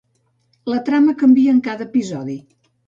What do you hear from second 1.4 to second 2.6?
en cada episodi.